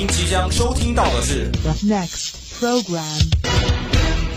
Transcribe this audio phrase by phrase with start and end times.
[0.00, 3.20] 您即将收听到的是 The next program.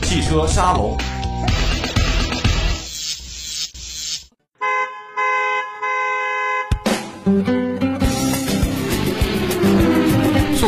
[0.01, 0.97] 汽车沙龙。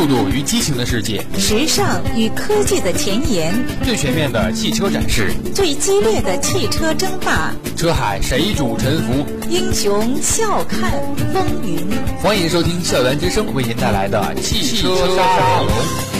[0.06, 3.52] 速度与激情的世界，时尚与科技的前沿，
[3.84, 9.26] 最全面的汽车展示，最激烈的汽车争霸，车海谁主沉浮？
[9.50, 10.92] 英雄笑看
[11.34, 11.84] 风云。
[12.22, 16.15] 欢迎收听校园之声为您带来的汽车沙龙。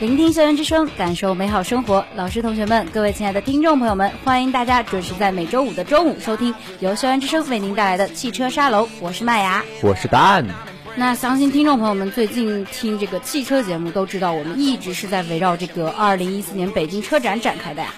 [0.00, 2.02] 聆听校园之声，感受美好生活。
[2.16, 8.88] 老师、同学们，各位亲爱的听众朋友们，欢迎大家准时在每周五的中午收听由校园之声为您带来的汽车沙龙。
[8.98, 10.46] 我是麦芽，我是答案。
[10.96, 17.90] 那相信听众朋友们最近听这个汽车节目都知道，我们一直是在围绕这个二零一四年北京车展展开的呀。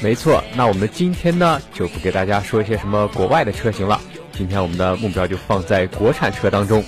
[0.00, 4.00] 没错，那我们今天呢就不给大家说一些什么国外的车型了，
[4.32, 6.84] 今天我们的目标就放在国产车当中。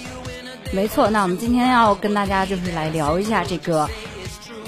[0.71, 3.89] 没错，那我们今天要跟大家就是来聊一下这个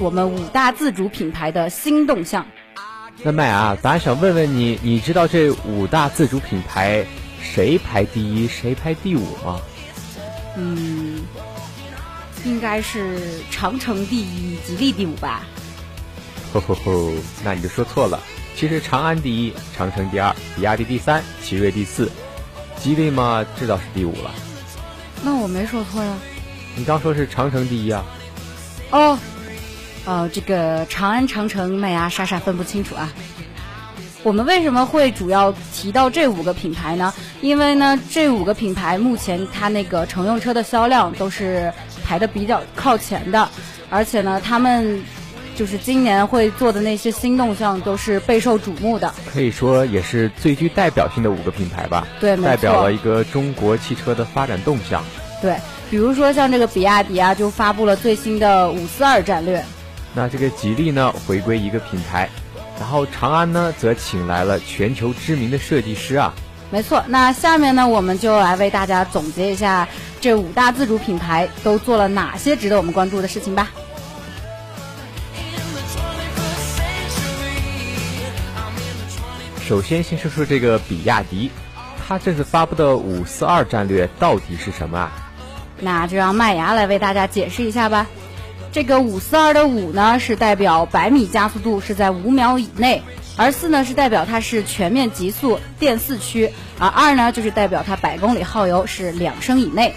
[0.00, 2.46] 我们五大自主品牌的新动向。
[3.22, 7.04] 那麦啊，咱想问问你，你知道这五大自主品牌
[7.42, 9.60] 谁排第一，谁排第五吗？
[10.56, 11.20] 嗯，
[12.46, 15.42] 应该是长城第一，吉利第五吧。
[16.54, 17.12] 吼吼吼，
[17.44, 18.18] 那你就说错了。
[18.56, 22.10] 其实长安第一，长城第二，比亚迪第三，奇瑞第四，
[22.78, 24.30] 吉利嘛，这倒是第五了。
[25.22, 26.16] 那我没说错呀。
[26.74, 28.02] 你刚说是长城第一啊？
[28.92, 29.18] 哦，
[30.06, 33.12] 哦，这个长安、长城、麦芽傻傻分不清楚啊。
[34.22, 37.12] 我们为什么会主要提到这五个品牌呢？
[37.40, 41.72] 因为呢，这五个品牌目前它那个乘用车的销量都是
[42.04, 43.48] 排的比较靠前的，
[43.88, 45.02] 而且呢，他们
[45.56, 49.10] 就是今年会做的那些新动向都是备受瞩目的。
[49.32, 52.06] 可以说也是最具代表性的五个品牌吧。
[52.20, 55.02] 对，代表了一个中国汽车的发展动向。
[55.40, 55.56] 对，
[55.90, 59.64] 比如说像这个比亚迪啊，就发布了最新的五四二战略。
[60.14, 62.28] 那这个吉利呢，回归一个品牌，
[62.78, 66.34] 然后长安呢，则请来了全球知名的设计师啊。
[66.70, 69.88] 没错，那下面呢，我们就来为大家总结一下
[70.20, 73.70] 这五大自主品牌都做了哪些值得我们关注的事情吧。
[79.66, 81.50] 首先，先说说这个比亚迪，
[82.06, 85.12] 它这次发布的五四二战略到底是什么啊？
[85.80, 88.06] 那就让麦芽来为大家解释一下吧。
[88.72, 93.02] 这个五四二的五呢，是代表百米加速度是在五秒以内，
[93.36, 99.92] 而四呢是代表它是全面极速电四驱，而二呢就是代表它百公里耗油是两升以内。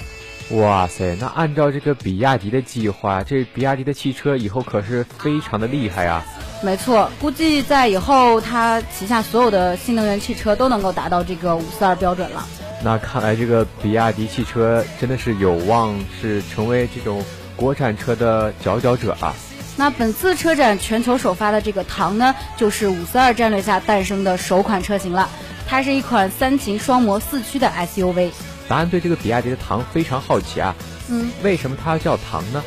[0.51, 6.25] 哇塞，那按照这个比亚迪的计划，这比亚迪的汽车以后可是非常的厉害啊！
[6.63, 12.45] 没错，估计在以后它旗下所有的新能源汽车都能够达到这个五四二标准了。
[12.83, 17.23] 那看来这个比亚迪汽车真的是有望是成为这种
[17.55, 19.33] 国产车的佼佼者啊！
[19.75, 25.27] 那本次车展全球首发的这个唐呢，就是五四二战略下诞生的首款车型了。
[25.67, 28.29] 它是一款三擎双模四驱的 SUV。
[28.67, 30.75] 答案对这个比亚迪的唐非常好奇啊，
[31.09, 32.63] 嗯，为什么它要叫唐呢？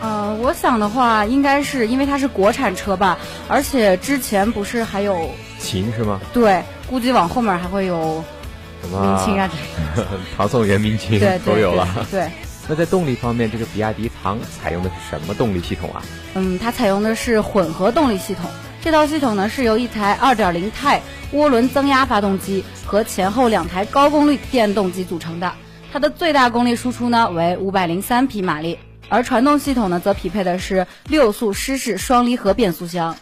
[0.00, 3.18] 呃，我想的话，应该是因为它是国产车吧，
[3.48, 6.20] 而且之前不是还有秦是吗？
[6.32, 8.24] 对，估计往后面还会有
[8.82, 9.50] 什么明清啊
[9.94, 10.04] 这
[10.36, 11.86] 唐宋元明清都有了。
[12.10, 12.20] 对。
[12.20, 12.30] 对
[12.68, 16.02] 那在动力方面，这个比亚迪唐采用的是什么动力系统啊？
[16.34, 18.50] 嗯，它采用的是混合动力系统。
[18.82, 21.00] 这套系统呢是由一台2.0钛
[21.32, 25.52] 涡轮增压发动机和前后两台高功率电动机组成的。
[25.92, 33.16] 它的最大功率输出呢为503匹马力，而传动系统呢则匹配的是六速湿式双离合变速箱。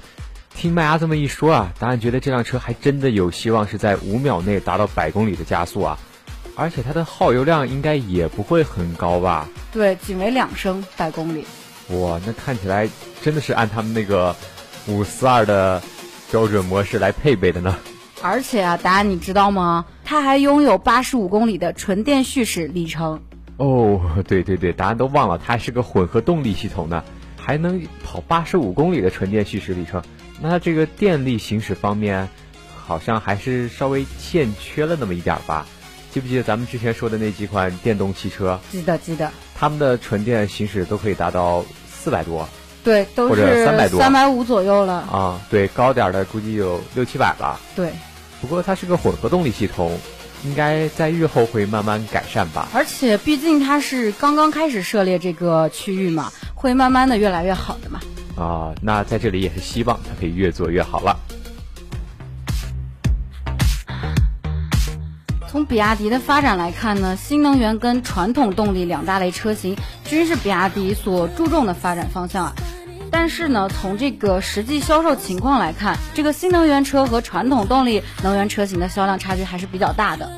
[0.55, 5.99] 听麦芽这么一说啊，答案觉得这辆车还真的有希望是在五秒内达到百公里的加速啊，
[6.57, 9.49] 而且它的耗油量应该也不会很高吧？
[9.73, 11.45] 对，仅为两升百公里。
[11.89, 12.89] 哇，那看起来
[13.23, 14.35] 真的是按他们那个
[14.87, 15.83] 五四二的
[16.31, 17.77] 标准模式来配备的呢。
[18.23, 19.85] 而且啊，答案你知道吗？
[20.05, 23.21] 它还拥有八十五公里的纯电蓄驶里程。
[23.57, 27.05] 哦，对对对，答案都忘了，它还是个混合动力系统呢，
[27.37, 30.03] 还能跑八十五公里的纯电蓄驶里程。
[30.41, 32.29] 那它这个电力行驶方面，
[32.75, 35.67] 好像还是稍微欠缺了那么一点吧？
[36.15, 38.57] 记不记得咱们之前说的那几款电动汽车？
[38.71, 39.29] 记得记得。
[39.53, 42.49] 他们的纯电行驶都可以达到四百多。
[42.85, 44.93] 对，都或者是300多三百五左右了。
[45.11, 47.59] 啊，对，高点儿的估计有六七百吧。
[47.75, 47.91] 对，
[48.41, 49.99] 不过它是个混合动力系统，
[50.45, 52.69] 应该在日后会慢慢改善吧。
[52.73, 57.99] 而且毕竟它是刚刚开始涉猎这个区域嘛，会慢慢的越来越好的嘛。
[58.37, 61.19] 啊、那在这里也是希望它可以越做越好了。
[65.65, 72.55] 比亚迪的发展来看呢，新能源跟传统动力两大类车型均是比亚迪所注重的发展方向啊。
[73.11, 80.29] 但是呢，从这个实际销售情况来看，这个新能源车和传统动力能源车型的销量差距还是比较大的。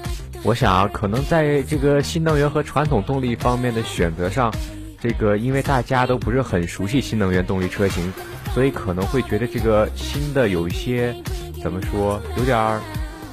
[0.43, 4.53] 我想啊，可能在这个新能源和传统动力方面的选择上，
[5.01, 8.13] 这个因为大家都不是很熟悉新能源动力车型，
[8.55, 11.15] 所以可能会觉得这个新的有一些
[11.63, 12.81] 怎么说，有点儿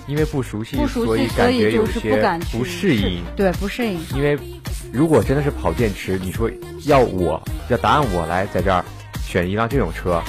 [0.07, 3.23] 因为不熟悉，不熟悉，所以感觉有些不适应。
[3.35, 3.99] 对，不适应。
[4.15, 4.37] 因为
[4.91, 6.49] 如果真的是跑电池，你说
[6.85, 8.83] 要我要答案我来在这儿
[9.25, 10.21] 选一辆这种车，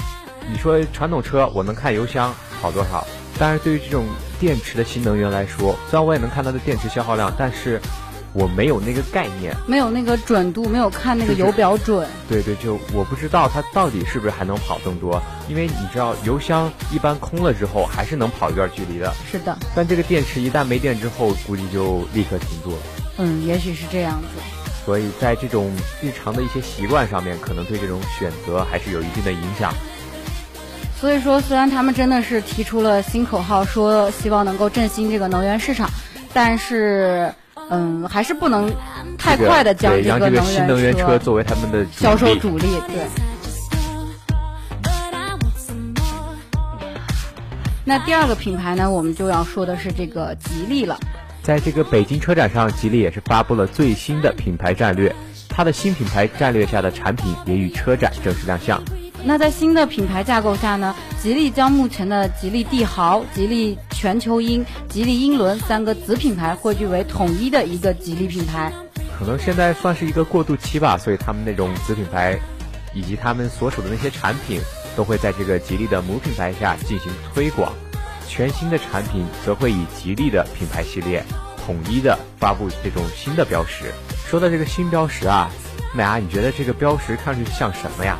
[0.51, 3.05] 你说传统车我能看油箱跑多少，
[3.37, 4.05] 但是对于这种
[4.39, 7.81] 电池的新能源来说，虽然我也能看它的电池消耗量，但是
[8.35, 9.55] 我没有那个概念。
[9.65, 12.07] 没有那个准度，没有看那个油表准。
[12.27, 22.77] 对对，就我不知道它到底是不是还能跑更多，因为你知道油箱一般空了之后还是能跑一段距离的，是的，但这个电池一旦没电之后，估计就立刻停住了。
[23.17, 24.27] 嗯，也许是这样子。
[24.85, 25.71] 所以在这种
[26.01, 29.73] 日常的一些习惯上面，可能对这种选择还是有一定的影响。
[30.99, 35.89] 所以说，虽然他们真的是提出了新口号，说希望能够振兴这个能源市场，
[36.33, 37.33] 但是，
[37.69, 38.71] 嗯，还是不能
[39.17, 42.67] 太快的将这个新能源车车作为他们的销售主力。
[42.87, 43.07] 对。
[47.83, 50.99] 那第二个品牌呢，我们就要说的是这个吉利了。
[51.43, 55.15] 在这个北京车展上，吉利也是发布了最新的品牌战略，
[55.47, 58.81] 它的新品牌战略下的产品也与车展正式亮相。
[59.27, 68.71] 那在新的品牌架构下呢，吉利将目前的吉利帝豪、吉利全球鹰、吉利英伦三个子品牌汇聚为统一的一个吉利品牌。
[69.17, 72.39] 可能现在算是一个过渡期吧，所以他们那种子品牌
[72.93, 74.61] 以及他们所属的那些产品，
[74.95, 77.73] 都会在这个吉利的母品牌下进行推广。
[78.27, 81.23] 全新的产品则会以吉利的品牌系列
[81.65, 83.85] 统一的发布这种新的标识。
[84.27, 85.49] 说到这个新标识啊，
[85.95, 88.19] 麦芽，你觉得这个标识看上去像什么呀？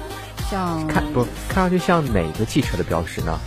[0.49, 3.39] 像看不看上去像哪个汽车的标识呢？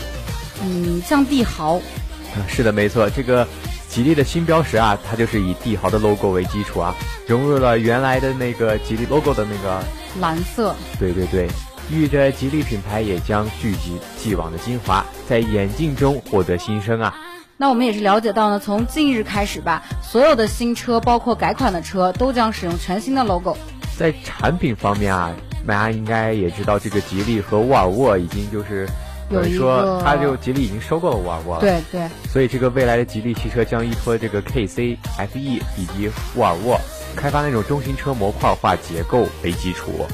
[0.63, 3.47] 嗯，像帝豪，啊是的，没错，这个
[3.89, 6.95] 吉利的新标识啊，它就是以帝豪的 logo 为基础啊，
[7.27, 9.83] 融入了原来的那个吉利 logo 的那个，
[10.21, 10.75] 蓝色。
[10.99, 11.49] 对对对，
[11.91, 17.15] 寓意着吉利品牌也将聚集既往的精华，在眼镜中获得新生啊。
[17.57, 23.57] 那我们也是了解到呢，从近日开始吧，所有的新车，包括改款的车，都将使用全新的 logo。
[23.97, 25.33] 在产品方面啊，
[25.67, 28.89] 大家应该也知道，这个吉利和沃尔沃已经就是
[29.31, 31.61] 有一等于说个，它就吉利已经收购了沃尔沃了。
[31.61, 36.81] 对对，所以这个未来的吉利汽车将依托这个 KC、FE 以及沃尔沃
[37.17, 40.07] 开发那种中型车模块化结构为基础，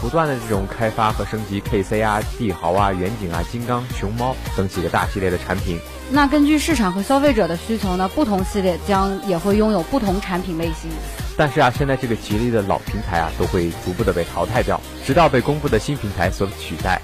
[0.00, 5.78] 不断的这种开发和升级 KC 啊、帝豪啊、远景啊、金刚、熊猫等几个大系列的产品。
[6.10, 10.90] 那根据市场和消费者的需求呢，不同系列将也会拥有不同产品类型。
[11.36, 17.00] 但是啊，现在这个吉利的老平台啊，都会逐步的被淘汰掉，直到被公布的新平台所取代。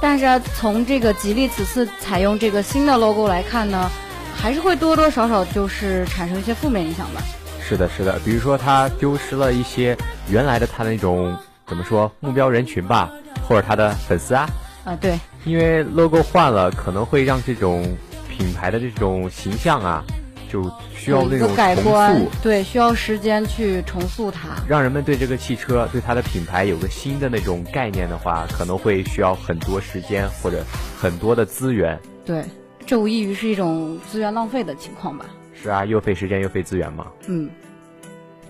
[0.00, 3.90] 但是啊，从这个吉利此次采用这个新的 logo 来看呢，
[4.36, 7.20] 还是会多多少少就是产生一些负面影响吧。
[7.66, 9.96] 是的，是的，比如说他丢失了一些
[10.28, 11.36] 原来的他那种
[11.66, 13.10] 怎么说目标人群吧，
[13.48, 14.48] 或者他的粉丝啊，
[14.84, 17.96] 啊，对，因为 logo 换了，可能会让这种
[18.28, 20.04] 品牌的这种形象啊，
[20.50, 24.48] 就需要那种重改观塑，，对，需要时间去重塑它。
[24.68, 30.62] 让人们对这个汽车、对它的品牌有个新的那种概念的话，可能会需要很多时间或者
[31.00, 31.98] 很多的资源。
[32.26, 32.44] 对，
[32.86, 35.24] 这无异于是一种资源浪费的情况吧。
[35.62, 37.06] 是啊，又费时间又费资源嘛。
[37.28, 37.48] 嗯，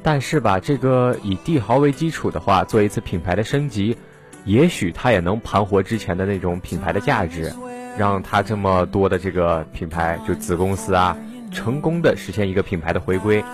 [0.03, 3.97] 但是吧，这个以帝豪为基础的话，做一次品牌的升级，
[4.45, 7.53] 也许它也能盘活之前的那种品牌的价值，
[7.99, 11.17] 让它这么多的这个品牌就子公司啊，
[11.53, 13.45] 成功的实现一个品牌的回归。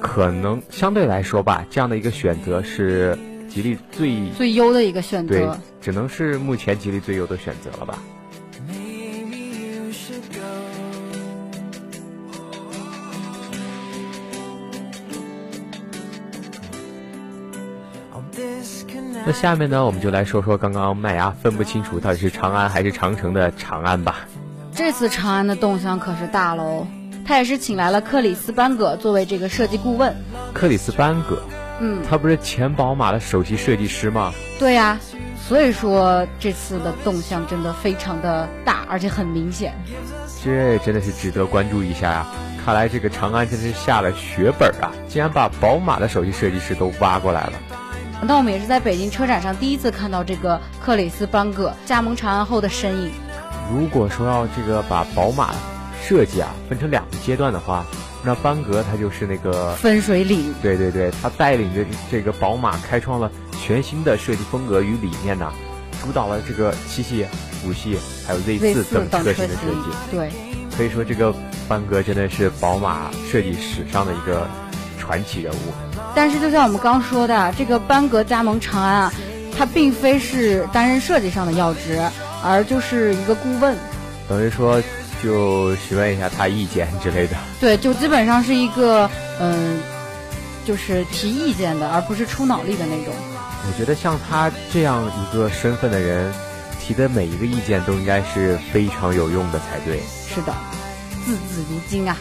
[0.00, 5.48] 可能相对来说吧，这样的一个选择是吉利最最优的一个选择对。，
[5.82, 7.98] 只能是目前吉利最优的选择了吧。
[19.24, 24.26] 那下面呢，我们就来说说刚刚麦芽分不清楚到底是长安还是长城的长安吧。
[24.74, 26.86] 这次长安的动向可是大喽，
[27.24, 30.16] 他也是请来了克里斯班葛作为这个设计顾问。
[30.52, 31.40] 克里斯班葛，
[31.80, 34.32] 嗯，他不是前宝马的首席设计师吗？
[34.58, 34.98] 对呀、
[35.38, 39.72] 所以说这次的动向真的非常的大，而且很明显。
[40.42, 42.26] 这真的是值得关注一下呀、
[42.64, 47.52] 看来这个长安真是下了血本啊，竟然把宝马的首席设计师都挖过来了。
[48.24, 53.10] 那我们也是在北京车展上第一次看到这个克里斯班戈加盟长安后的身影。
[53.72, 55.52] 如果说要这个把宝马
[56.00, 57.84] 设计啊分成两个阶段的话，
[58.22, 60.54] 那班格他就是那个分水岭。
[60.62, 65.52] 对对对，他带领着这个宝马开创了全新的设计风格与理念呢，
[66.00, 67.26] 主导了这个七系、
[67.66, 70.16] 五系还有 Z 四 Z4 等车型的设计。
[70.16, 70.30] 对，
[70.76, 71.34] 可以说这个
[71.68, 74.46] 班格真的是宝马设计史上的一个
[74.96, 75.91] 传奇人物。
[76.14, 79.12] 但是就像我们刚说的，这个班格加盟长安啊，
[79.56, 82.00] 他并非是担任设计上的要职，
[82.44, 83.76] 而就是一个顾问。
[84.28, 84.82] 等于说
[85.22, 87.36] 就询问一下他意见之类的。
[87.60, 89.08] 对，就基本上是一个
[89.40, 89.80] 嗯，
[90.64, 93.14] 就是提意见的，而不是出脑力的那种。
[93.66, 96.32] 我觉得像他这样一个身份的人，
[96.80, 100.00] 提的每一个意见都应该是非常有用的才对。
[100.28, 100.52] 是的，
[101.24, 102.16] 字字如金啊。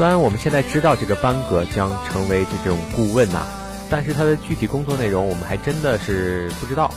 [0.00, 3.46] 虽然我们现在知道这个班格将成为这种顾问呐、
[3.90, 6.90] 但是他的具体工作内容我们还真的是不知道。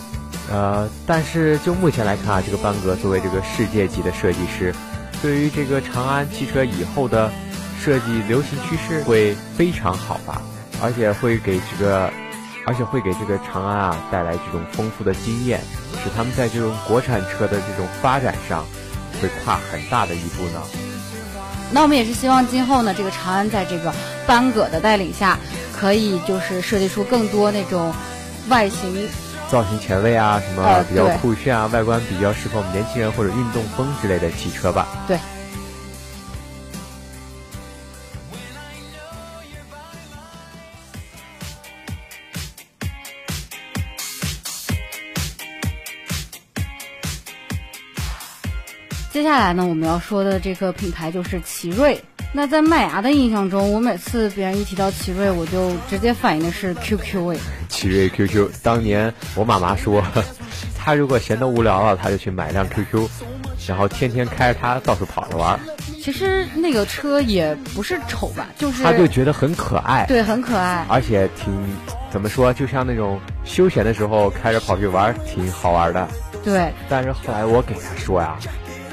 [0.50, 4.74] 呃，但是就目前来看啊，这个班格作为这个世界级的设计师，
[5.22, 7.30] 对于这个长安汽车以后的
[7.78, 10.42] 设计流行趋势会非常好吧，
[10.82, 12.10] 而且会给这个，
[12.66, 15.60] 而且会给这个长安啊带来这种丰富的经验，
[16.02, 18.64] 使他们在这种国产车的这种发展上
[19.22, 20.93] 会跨很大的一步呢。
[21.74, 23.92] 那我们也是希望今后呢，这个长安在这个
[24.28, 25.40] 班戈的带领下，
[25.76, 27.92] 可以就是设计出更多那种
[28.48, 29.10] 外形
[29.50, 34.88] 造型前卫啊，什么呃比较酷炫啊，外观比较适合我们年轻人或者运动风之类的汽车吧。
[35.08, 35.18] 对。
[49.34, 52.00] 下来呢，我们要说的这个品牌就是奇瑞。
[52.32, 57.38] 那在麦芽的印象中，我每次别人一提到奇瑞，我就直接反应的是 QQ 味。
[57.68, 60.04] 奇瑞 QQ，当年我妈妈说，
[60.78, 63.08] 她如果闲得无聊了，她就去买辆 QQ，
[63.68, 65.60] 然后天天开着它到处跑着玩，
[66.02, 70.86] 其实那个车也不是丑吧，就是她就觉得很可爱，对，很可爱。
[70.90, 71.54] 而且挺
[72.12, 76.08] 怎么说，就像那种休闲的时候开着跑去玩，挺好玩的。
[76.44, 78.38] 对，但是后来我给她说呀，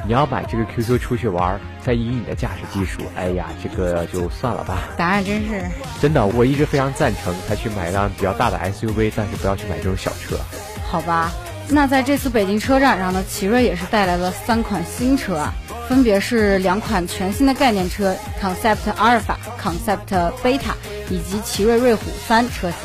[0.06, 4.78] 你要买这个 QQ 出去玩儿，再以你的驾驶技术，哎呀，这个就算了吧。
[4.96, 5.62] 答案真是
[6.00, 10.36] 真的，我一直非常赞成他去买一辆比较大的 SUV，但是不要去买这种小车。
[10.86, 11.30] 好吧。
[11.72, 15.54] 那在这次北京车展上呢，奇瑞也是带来了三款新车啊，
[15.88, 20.74] 分别是两款全新的概念车 Concept 阿尔法、Concept 贝塔
[21.08, 22.78] 以及奇瑞瑞虎三车型。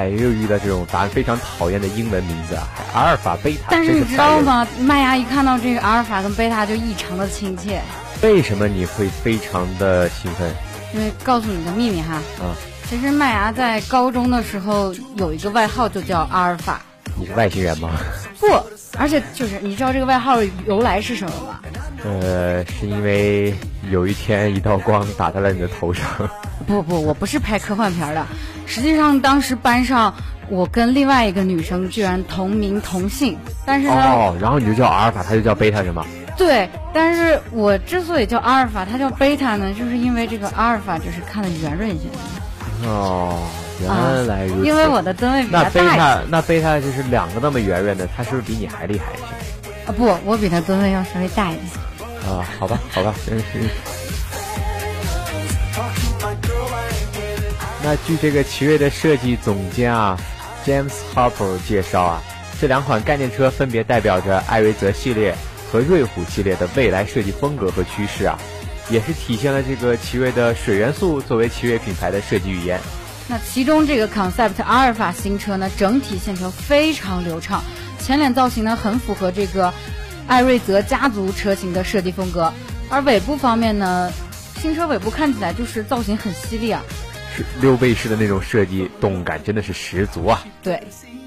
[0.00, 4.16] 哎，又遇到这种答案非常讨厌的英文名字啊，还阿尔法、贝塔，但是你知？
[4.16, 4.66] 道吗？
[4.78, 7.82] 麦芽一看到这个阿尔法跟贝塔就异常的亲切，
[8.22, 10.50] 为什么你会非常的兴奋？
[10.94, 12.56] 因为告诉你个秘密哈，啊，
[12.88, 16.80] 其实麦芽在高中的时候有一个外号就叫阿尔法。
[17.18, 17.90] 你是外星人吗？
[18.38, 18.46] 不，
[18.96, 21.60] 而且就是你知道这个外号由来是什么吗？
[22.04, 23.54] 呃，是因为
[23.90, 26.04] 有一天一道光打在了你的头上。
[26.66, 28.26] 不不，我不是拍科幻片儿的。
[28.66, 30.14] 实际上，当时班上
[30.48, 36.06] 我跟另外一个女生居然同名同姓，但是呢，哦，然后你就叫阿尔法，她就叫贝塔是吗？
[36.36, 42.08] 对，但是我之所以叫阿尔法，它叫贝塔呢，就是因为这个阿尔法就是看的圆润一些
[42.86, 43.46] 哦，
[43.82, 44.60] 原来如此。
[44.60, 45.80] 啊因为我的吨位比那贝。
[45.86, 49.90] 塔，那贝塔就是两个那么圆润的，他是不是比你还厉害一些？
[49.90, 51.66] 啊不，我比他吨位要稍微大一点。
[52.26, 53.44] 啊，好吧，好吧，真是。
[57.82, 60.18] 那据这个奇瑞的设计总监啊
[60.66, 62.22] ，James Harper 介绍啊，
[62.60, 65.34] 这两款概念车分别代表着艾瑞泽系列
[65.72, 68.38] 和瑞虎系列的未来设计风格和趋势啊，
[68.90, 72.78] 也是体现了这个奇瑞的水元素作为奇瑞品牌的设计语言。
[73.28, 77.62] 那其中这个 Concept 阿尔法新车呢，整体线条非常流畅，
[77.98, 79.72] 前脸造型呢很符合这个
[80.30, 82.52] 艾瑞泽家族车型的设计风格，
[82.88, 84.12] 而尾部方面呢，
[84.60, 86.84] 新车尾部看起来就是造型很犀利啊。
[87.34, 90.44] 是溜背式的那种设计，动感真的是十足啊！
[90.62, 90.80] 对，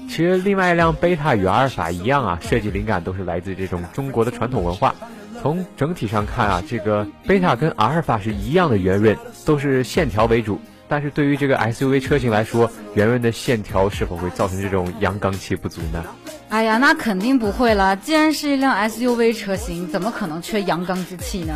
[0.08, 4.94] 其实另外一辆贝塔与阿尔法一样啊，设计灵感都是来自这种中国的传统文化。
[5.42, 10.58] 从整体上看啊，这个贝塔跟阿尔法是一样的圆润，都是线条为主。
[10.86, 16.04] 但是对于这个 SUV 车型来说，圆润的线条是否会造成这种阳刚气不足呢？
[16.50, 17.96] 哎呀，那肯定不会了。
[17.96, 21.54] 既然是一辆 SUV 车型，怎么可能缺阳刚之气呢？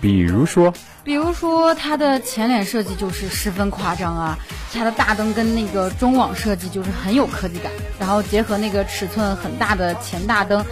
[0.00, 0.72] 比如说，
[1.06, 4.36] 比如说它的前脸设计就是十分夸张啊，
[4.74, 7.70] 它的大灯跟那个中网设计就是很有科技感，
[8.00, 10.64] 然后结合那个尺寸很大的前大灯，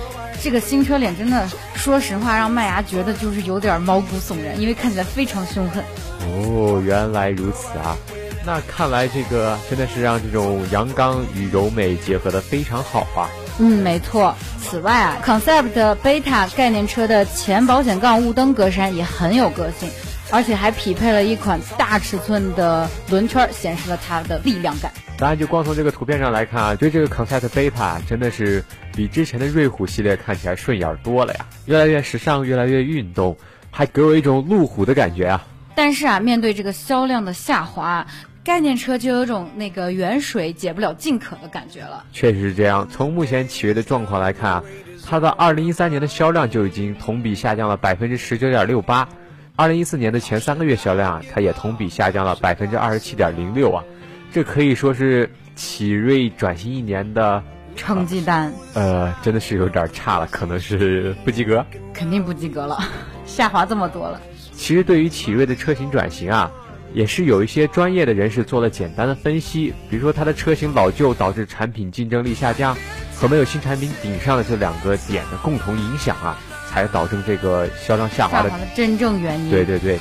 [0.42, 5.84] 这个新车脸真的，说实话让麦芽觉得就是有点毛骨悚然，因为看起来非常凶狠。
[6.26, 7.96] 哦，原来如此啊！
[8.44, 13.30] 那看来这个真的是让这种阳刚与柔美结合的非常好啊。
[13.58, 14.34] 嗯，没错。
[14.60, 19.88] 此外啊，Concept Beta 概念车的前保险杠雾灯格栅也很有个性，
[20.30, 24.92] 而且还匹配了一款大尺寸的轮圈，显示了它的力量感。
[25.16, 28.64] 当然，就光从这个图片上来看啊，觉得这个 Concept Beta 真的是
[28.94, 33.36] 比之前的瑞虎系列看起来顺眼多了呀，越来越时尚，越来越运动，
[33.70, 35.46] 还给我一种路虎的感觉啊。
[35.74, 38.06] 但是啊，面对这个销量的下滑。
[38.44, 42.04] 概念车就有种那个远水解不了近渴的感觉了。
[42.12, 42.86] 确实是这样。
[42.92, 44.64] 从目前企业的状况来看啊，
[45.02, 49.08] 它的二零一三年的销量就已经同比下降了百分之十九点六八，
[49.56, 53.84] 二零一四年的前三个月销量啊，它也同比下降了百分之二十七点零六啊，
[54.32, 57.42] 这可以说是奇瑞转型一年的
[57.76, 58.52] 成绩单。
[58.74, 61.64] 呃，真的是有点差了，可能是不及格。
[61.92, 62.78] 肯定不及格了，
[63.26, 64.20] 下滑这么多了。
[64.52, 66.50] 其实对于奇瑞的车型转型啊。
[66.92, 72.76] 也是有一些专业的人士做了简单的分析，比如说它的车型老旧导致产品竞争力下降，
[73.16, 76.38] 和没有新产品顶上的这两个点的共同影响啊，
[76.74, 79.48] 才导致这个销量下滑的真正原因。
[79.48, 80.00] 对对对，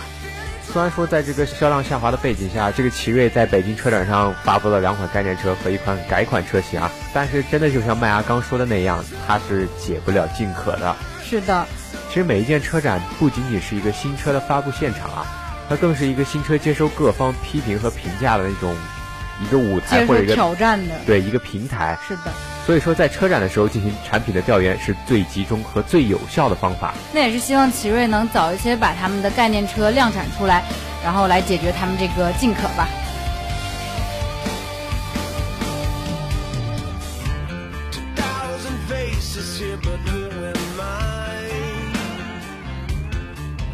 [0.64, 10.96] 虽然说在这个销量下滑的背景下，这个奇瑞在北京车展上发布了两款概念车和一款改款车型啊，但是真的就像麦芽刚说的那样，它是解不了近渴的。
[11.24, 11.66] 是的，
[12.10, 15.26] 其实每一件车展不仅仅是一个新车的发布现场啊。
[15.70, 18.76] 它更是一个新车接收各方批评和评价的那种
[19.42, 21.98] 一个舞台或者一个挑战的对一个平台。
[22.08, 22.32] 是的，
[22.66, 26.94] 所以说在车展的时候进行产品的调研是最集中和最有效的方法。
[27.14, 30.64] 那也是希望奇瑞能早一些把他们的概念车量产出来，
[31.04, 32.88] 然后来解决他们这个进可吧。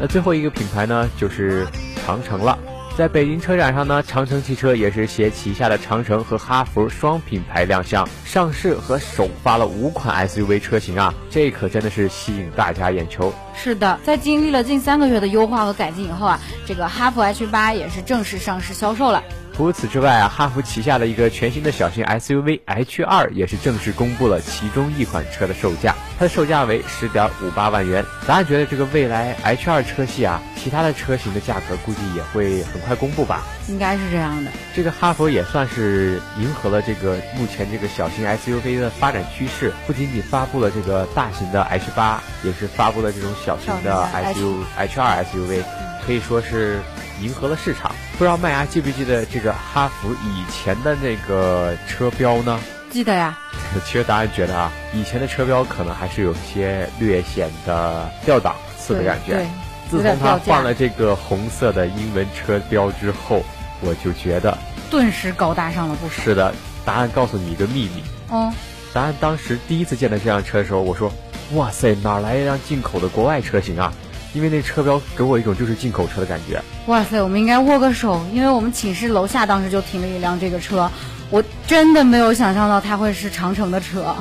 [0.02, 1.66] 那最后一个品牌呢，就是
[2.06, 2.58] 长城了。
[3.00, 13.32] 在北京车展上呢，长城汽车也是携旗下的长城和哈弗双品牌亮相，上市和首发了五款 SUV 车型啊，这可真的是吸引大家眼球。
[13.56, 19.24] 是的，在经历了近三个月的优化和改进以后啊，这个哈弗 H 八也是正式上市销售了。
[19.54, 28.02] 除此之外啊，哈弗旗下的一个全新的小型 SUV H 二也是正式公布了其中一款车的售价，它的售价为十点五八万元。
[28.26, 33.42] 咱还觉得这个未来 H 二车系啊，其他的车型的价格估计也会很快公布吧？
[33.68, 34.50] 应该是这样的。
[34.74, 45.62] 这个哈弗也算是迎合了这个目前这个小型 SUV 的发展趋势，不仅仅发布了这个大型的 H 八也是发布了这种小型的 SUV H 二 SUV，
[46.06, 46.80] 可以说是。
[47.20, 52.58] 迎合了市场，不知道麦芽记不记得这个哈弗以前的那个车标呢？
[52.90, 53.38] 记得呀。
[53.86, 59.34] 其实答案觉得啊，以前的车标可能还是有些略显的掉档次的感觉。
[59.34, 59.46] 对。
[59.90, 63.42] 自从他换了这个红色的英文车标之后，
[63.80, 64.56] 我就觉得
[64.88, 66.22] 顿时高大上了不少。
[66.22, 66.54] 是的，
[66.84, 68.02] 答案告诉你一个秘密。
[68.30, 68.52] 嗯。
[68.92, 71.12] 答案当时第一次见到这辆车的时候，我说
[71.54, 73.92] ：“哇塞，哪来一辆进口的国外车型啊？”
[74.32, 76.62] 因为那车标给我一种就是进口车的感觉。
[76.86, 80.90] 哇塞，我们应该握个手，因为我们寝室楼下当时就停了一辆这个车，
[81.30, 84.14] 我真的没有想象到它会是长城的车。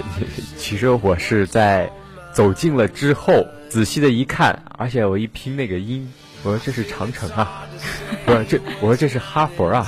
[0.56, 1.90] 其实我是在
[2.32, 6.10] 走近了之后仔细的一看，而且我一拼那个音，
[6.42, 7.64] 我说这是长城啊，
[8.24, 9.86] 不是这，我说这是哈佛啊，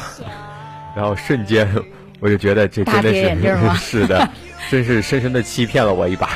[0.95, 1.67] 然后瞬间
[2.21, 4.29] 我就觉得这真的是 是的，
[4.71, 6.29] 真是深深的欺骗了我一把。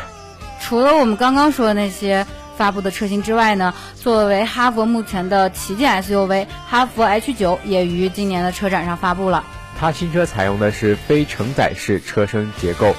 [0.60, 2.26] 除了我们刚刚说的那些。
[2.56, 9.44] 发布的车型之外呢，作为哈弗目前的旗舰 SUV，哈弗 H9 也于今年的车展上发布了。
[9.78, 12.94] 它新车采用的是非承载式车身结构。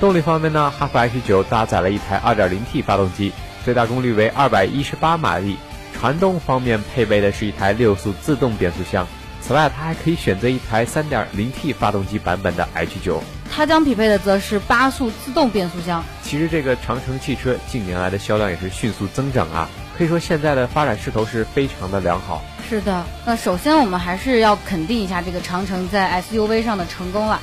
[0.00, 3.32] 动力方面呢，哈弗 H9 搭载了一台 2.0T 发动机，
[3.64, 5.58] 最大功率为218马力。
[5.94, 9.06] 传动方面配备的是一台六速自动变速箱。
[9.40, 13.20] 此外，它还可以选择一台 3.0T 发动机版本的 H9。
[13.54, 16.02] 它将匹配的则是八速自动变速箱。
[16.22, 22.42] 其实这个长城汽车近年来的销量也是迅速增长啊，可以说现在的发展势头是非常的良好。
[22.68, 27.38] 是的，那首先我们还是要肯定一下这个长城在 SUV 上的成功了，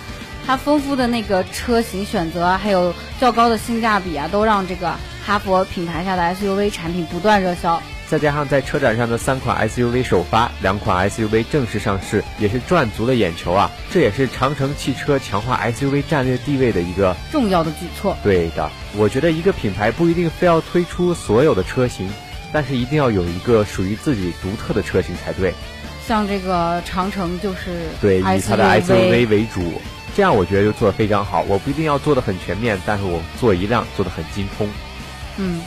[0.48, 7.80] 它丰富的那个车型选择，还有较高的性价比啊，都让这个哈佛品牌下的 SUV 产品不断热销。
[8.10, 13.70] 再加上在车展上的三款 SUV 首发，两款 SUV 正式上市，也是赚足了眼球啊！
[13.92, 18.18] 这也是长城汽车强化 SUV 战略地位的一个重要的举措。
[18.24, 18.68] 对的，
[18.98, 22.12] 我觉得一个品牌不一定非要推出所有的车型，
[22.52, 25.54] 但是一定要有一个属于自己独特的车型才对。
[26.08, 29.80] 像这个长城就是对以它的 SUV 为主，
[30.16, 31.44] 这样我觉得就做得非常好。
[31.48, 34.68] 我不一定要做的很全面，但是我做一辆做的很精通。
[35.38, 35.62] 嗯。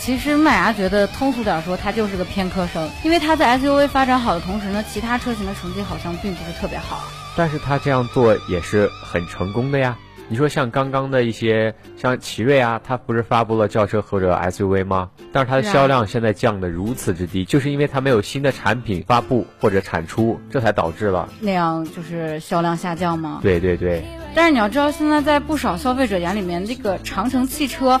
[0.00, 7.02] 其实麦芽觉得通俗点说，他就是个偏科生，因为他在 SUV 发展好的同时呢，其他车型的成绩好像并不是特别好。
[7.36, 9.98] 但是他这样做也是很成功的呀。
[10.28, 15.10] 你说像刚刚的一些像奇瑞啊，它不是发布了轿车或者 SUV 吗？
[15.32, 21.28] 但是它的销量现在降得如此之低，就是因为它没有新的产品发布或者产出，这才导致了。
[21.40, 23.38] 那样就是销量下降吗？
[23.40, 24.04] 对对对，
[24.34, 28.00] 但是你要知道，现在在不少消费者眼里面，这个长城汽车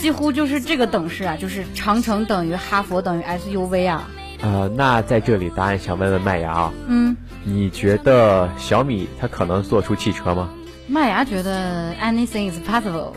[0.00, 4.08] 几乎就是这个等式啊，就是长城等于哈佛等于 SUV 啊。
[4.40, 10.48] 呃，那在这里答案想问问麦芽啊，嗯，你觉得小米它可能做出汽车吗？
[10.86, 13.12] 麦芽觉得 anything is possible，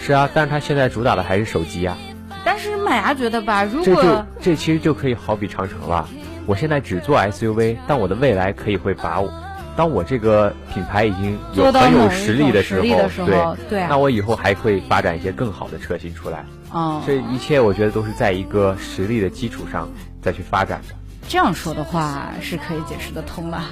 [0.00, 1.98] 是啊，但是它现在主打的还是手机啊，
[2.42, 6.08] 但是麦芽觉得吧，如这就果这其实就可以好比长城了。
[6.46, 9.30] 我现在只做 SUV，但我的未来可以会把我，
[9.76, 12.82] 当我这个品牌已经有很有实力的时候，
[13.26, 16.44] 对对啊那我以后还会发展一些更好的车型出来。
[16.72, 19.88] 嗯，这一切我觉得都是在一个实力的基础上
[20.22, 20.94] 再去发展的。
[21.28, 23.64] 这样说的话是可以解释得通了。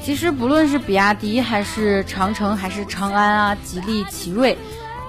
[0.00, 4.56] 其实不论是比亚迪还是长城还是长安啊、吉利、奇瑞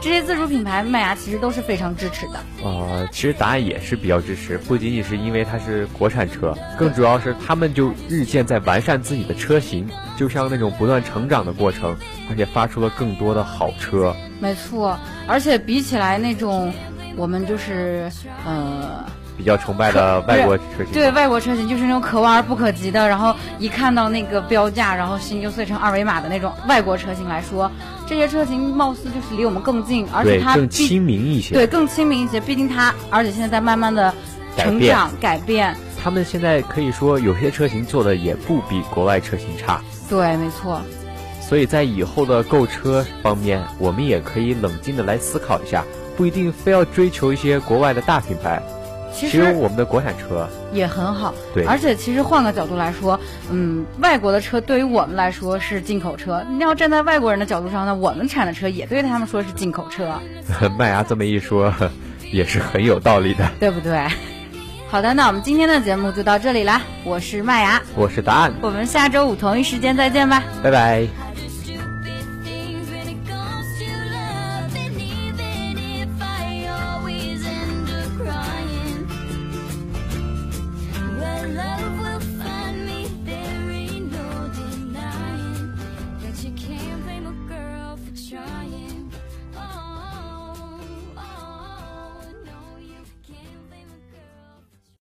[0.01, 2.39] 这些自主品牌，麦芽其实都是非常支持的。
[2.63, 11.97] 呃，其实答案也是比较支持，不仅仅是因为它是国产车，更主要是他们就日渐在完善自己的车型，就像那种不断成长的过程，
[12.29, 14.15] 而且发出了更多的好车。
[14.39, 16.73] 没错，而且比起来那种
[17.17, 18.09] 我们就是
[18.45, 19.05] 呃。
[19.37, 27.71] 比较崇拜的外国车型，对外国车型就是那种可望而不可及的，然后一看到那个标价，然后心就碎成二维码的那种外国车型来说，
[28.09, 31.53] 这些车型貌似就是离我们更近，而且它更亲民一些。
[31.53, 32.39] 对，更亲民一些。
[32.39, 34.11] 毕竟它，而且现在在慢慢的
[34.57, 35.77] 成长改变。
[36.01, 39.79] 他们现在可以说有些车型做的也不比国外车型差。
[40.09, 40.81] 对，没错。
[41.39, 45.85] 所以在以后的购车方面，我们也可以冷静的来思考一下，
[46.17, 48.59] 不一定非要追求一些国外的大品牌。
[49.13, 53.19] 其实我们的国产车，也很好，对而且其实换个角度来说，
[53.51, 56.43] 嗯，外国的车对于我们来说是进口车。
[56.49, 60.13] 你要站在外国人的角度上呢，我们产的车也对他们说是进口车，
[60.77, 61.73] 麦芽这么一说，
[62.31, 63.49] 也是很有道理的。
[63.59, 64.07] 对不对？
[64.89, 66.81] 好的，那我们今天的节目就到这里啦。
[67.03, 70.43] 我是麦芽，我是答案，我们下周五同一时间再见吧。
[70.63, 71.28] 拜拜。